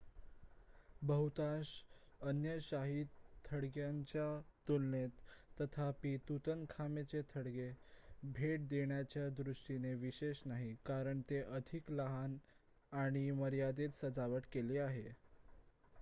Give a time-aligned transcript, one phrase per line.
[1.01, 1.67] बहुतांश
[2.21, 3.03] अन्य शाही
[3.45, 4.23] थडग्यांच्या
[4.67, 5.19] तुलनेत
[5.59, 7.69] तथापि तुतनखामेनचे थडगे
[8.31, 12.37] भेट देण्याच्या दृष्टिने विशेष नाही कारण ते अधिक लहान
[12.91, 15.09] आणि मर्यादित सजावट केलेले आहे